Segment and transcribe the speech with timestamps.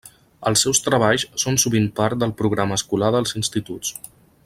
[0.51, 3.97] Els seus treballs són sovint part del programa escolar dels instituts.